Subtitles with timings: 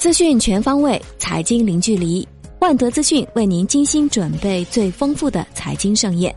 [0.00, 2.26] 资讯全方位，财经零距离。
[2.60, 6.34] 万德资讯为您精心准备最丰富的财经盛宴。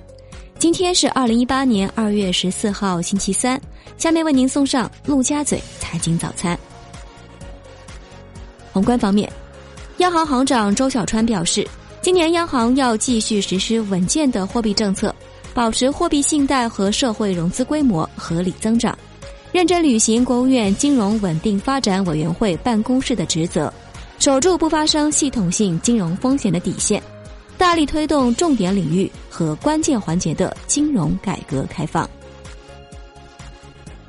[0.60, 3.58] 今天是二零一八年二月十四号，星期三。
[3.98, 6.60] 下面为您送上陆家嘴财经早餐。
[8.74, 9.32] 宏观方面，
[10.00, 11.66] 央行行长周小川表示，
[12.02, 15.16] 今年央行要继续实施稳健的货币政策，
[15.54, 18.98] 保持货币信贷和社会融资规模合理增长。
[19.54, 23.72] 认真履行国务院金融稳定发展委员会办公室的职责，
[24.18, 27.02] 守住不发生系统性金融风险的底线，
[27.56, 32.10] 大力推动重点领域和关键环节的金融改革开放。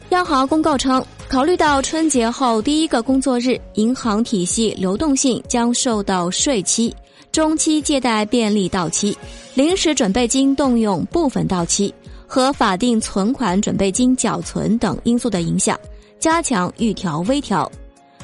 [0.09, 6.95] 央行公告称，考虑到春节后第一个工作日银行体系流动性将受到税期、
[7.33, 9.15] 中期借贷便利到期、
[9.52, 11.93] 临时准备金动用部分到期。
[12.34, 15.79] 和法定存款准备金缴存等因素的影响，
[16.19, 17.70] 加强预调微调，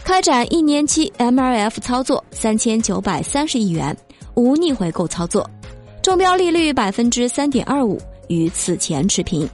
[0.02, 3.96] 开展一年期 MLF 操作三千九百三十亿元，
[4.34, 5.48] 无逆回购操作，
[6.02, 9.48] 中标利率百分之三点二五，与此前持平。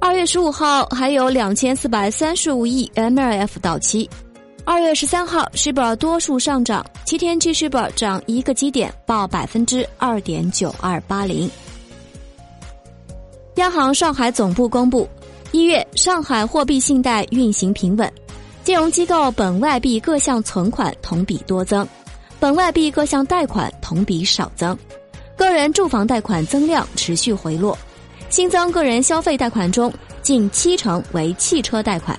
[0.00, 4.08] 二月十五号还有两千四百三十五亿 MLF 到期。
[4.64, 11.50] 二月十三号，s h i b 多数上涨，七天期 s h i b 涨一个基点，报百分之二点九二八零。
[13.58, 15.08] 央行上海总部公布，
[15.50, 18.10] 一月上海货币信贷运行平稳，
[18.62, 21.86] 金融机构本外币各项存款同比多增，
[22.38, 24.78] 本外币各项贷款同比少增，
[25.36, 27.76] 个人住房贷款增量持续回落，
[28.30, 29.92] 新增个人消费贷款中
[30.22, 32.16] 近七成为汽车贷款。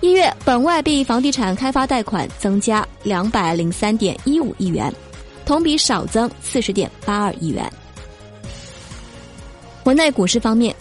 [0.00, 4.92] 一月本外币房地产开发贷款增加两百零三点一五亿元，
[5.46, 7.72] 同比少增四十点八二亿元。
[9.82, 10.74] 国内股市方面，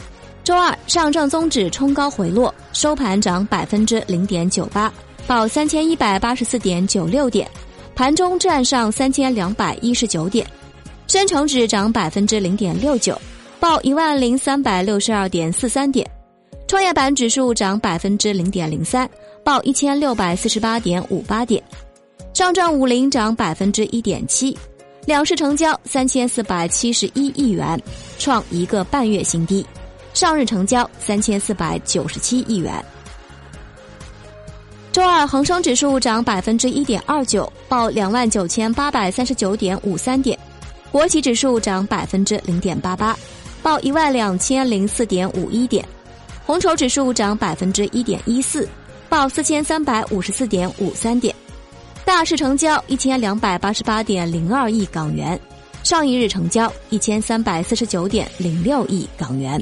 [0.44, 4.92] 周二上证综指冲高回落，收盘涨百分之零点九八，
[5.26, 7.50] 报三千一百八十四点九六点，
[7.96, 10.46] 盘中站上三千两百一十九点；
[11.08, 13.20] 深成指涨百分之零点六九，
[13.60, 16.06] 报一万零三百六十二点四三点；
[16.68, 19.10] 创业板指数涨百分之零点零三，
[19.44, 21.62] 报一千六百四十八点五八点；
[22.34, 24.58] 上证五零涨百分之一点七。
[25.08, 27.82] 两市成交三千四百七十一亿元，
[28.20, 29.66] 创一个半月新低。
[30.14, 32.84] 上日成交三千四百九十七亿元。
[34.92, 40.38] 周二恒生指数涨百分之一点二九，报两万九千八百三十九点五三点。
[40.92, 43.18] 国企指数涨百分之零点八八，
[43.64, 45.88] 报一万两千零四点五一点。
[46.46, 48.68] 红筹指数涨百分之一点一四，
[49.08, 51.34] 报四千三百五十四点五三点。
[52.08, 55.38] 大市成交一千两百八十八点零二亿港元，
[55.84, 59.62] 上一日成交一千三百四十九点零六亿港元。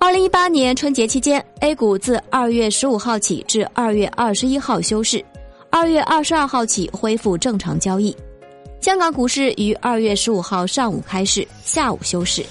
[0.00, 5.24] 二零一八年春节期间，A 股自二月十五号起至二月二十一号休市，
[5.70, 8.14] 二月二十二号起恢复正常交易。
[8.80, 12.44] 香港股市于二月十五号上午开市，下午休市。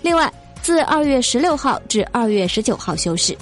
[0.00, 3.36] 另外，自二月十六号至二月十九号休市，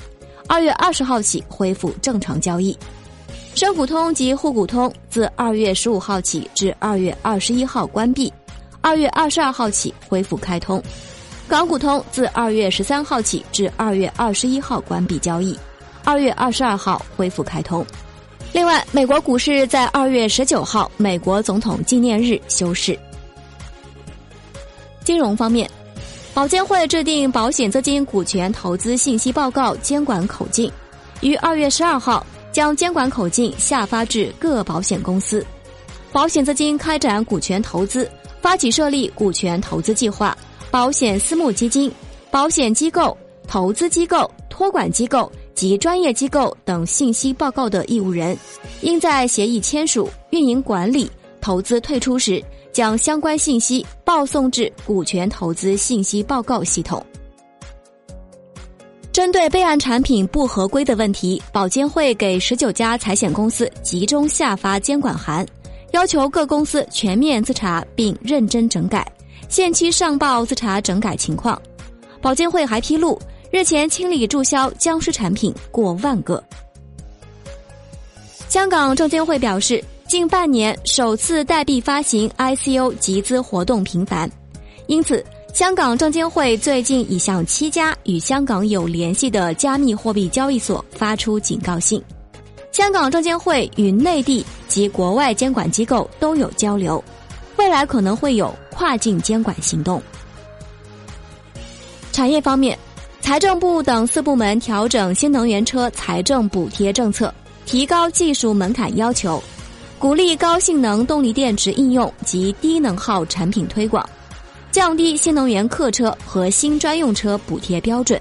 [0.48, 2.76] 二月二十号起恢复正常交易。
[3.56, 8.30] 深股通及沪股通自二月十五号起至二月二十一号关闭，
[8.82, 10.80] 二月二十二号起恢复开通。
[11.48, 15.58] 港股通自二月十三号起至二月二十一号关闭交易，
[16.04, 17.84] 二月二十二号恢复开通。
[18.52, 22.98] 另外，美国股市在二月十九号美国总统纪念日休市。
[25.02, 25.66] 金融方面，
[26.34, 30.70] 保监会制定保险资金股权投资信息报告监管口径，
[31.22, 32.24] 于二月十二号。
[32.56, 35.44] 将监管口径下发至各保险公司，
[36.10, 40.34] 保险资金开展股权投资、发起设立股权投资计划、
[40.70, 41.92] 保险私募基金、
[42.30, 43.14] 保险机构、
[43.46, 48.34] 投资机构、托管机构及专业机构等信息报告的义务人，
[48.80, 51.10] 应在协议签署、运营管理、
[51.42, 52.42] 投资退出时，
[52.72, 57.04] 将相关信息报送至股权投资信息报告系统。
[59.26, 65.44] 针对备案产品不合规的问题，保监会给十九家财险公司集中下发监管函，
[65.90, 69.04] 要求各公司全面自查并认真整改，
[69.48, 71.60] 限期上报自查整改情况。
[72.22, 73.20] 保监会还披露，
[73.50, 76.40] 日前清理注销僵尸产品过万个。
[78.48, 84.30] 香港证监会表示，近半年首次代币发行 ICO 集资活动频繁，
[84.86, 85.26] 因此。
[85.56, 91.98] 香港证监会最近已向七家与香港有联系的加密货币交易所发出警告信。
[92.72, 97.02] 香港证监会与内地及国外监管机构都有交流，
[97.56, 100.02] 未来可能会有跨境监管行动。
[102.12, 102.78] 产业方面，
[103.22, 107.32] 财政部等四部门调整新能源车财政补贴政策，
[107.64, 109.42] 提高技术门槛要求，
[109.98, 114.06] 鼓励高性能动力电池应用及低能耗产品推广，
[114.76, 118.20] 降低新能源客车和新专用车补贴标准。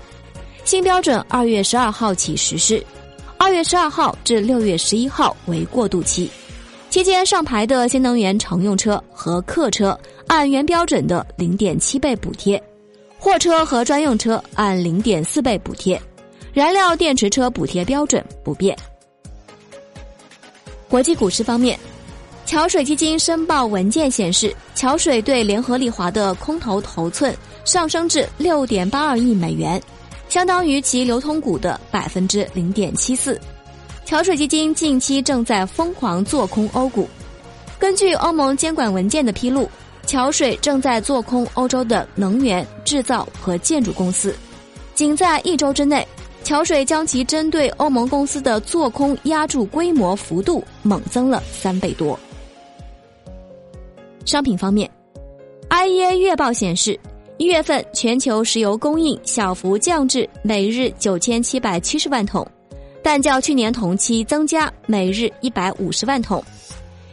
[0.63, 2.81] 新标准二月十二号起实施，
[3.37, 6.29] 二月十二号至六月十一号为过渡期，
[6.89, 12.63] 期间上牌的新能源乘用车和客车按原标准的零点七倍补贴，
[13.19, 16.01] 货车和专用车按零点四倍补贴，
[16.53, 18.73] 燃料电池车补贴标准不变。
[20.87, 21.77] 国际股市方面，
[22.45, 29.81] 桥水基金申报文件显示，桥水对联合利华的空头头寸上升至六点八二亿美元。
[30.29, 33.39] 相当于其流通股的百分之零点七四。
[34.05, 37.09] 桥水基金近期正在疯狂做空欧股。
[37.79, 39.67] 根据欧盟监管文件的披露，
[40.05, 44.35] 桥水正在做空欧洲的能源、制造和建筑公司。
[44.93, 46.07] 仅在一周之内，
[46.43, 52.17] 桥水将其针对欧盟公司的做空压注规模幅度猛增了三倍多。
[54.25, 54.89] 商品方面
[55.69, 56.99] ，IEA 月报显示。
[57.37, 62.47] 一月份全球石油供应小幅降至每日九千七百七十万桶，
[63.03, 66.41] 但较去年同期增加每日一百五十万桶。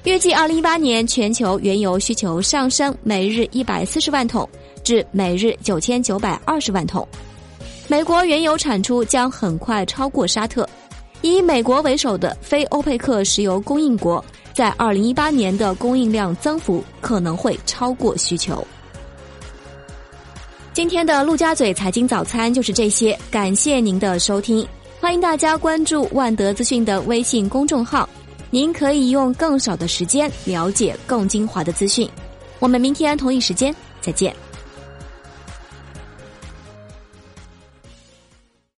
[0.04, 4.48] 预计二零一八年全球原油需求上升每日一百四十万桶
[4.84, 7.06] 至每日九千九百二十万桶。
[7.88, 10.68] 美国原油产出将很快超过沙特，
[11.22, 14.22] 以美国为首的非欧佩克石油供应国
[14.52, 18.66] 在二零一八年的供应量增幅可能会超过需求。
[20.72, 24.66] 今天的陆家嘴财经早餐就是这些，感谢您的收听，
[25.00, 28.08] 欢迎大家关注万德资讯的微信公众号，
[28.50, 32.08] 您可以用更少的时间了解更精华的资讯。
[32.58, 34.34] 我们明天同一时间再见。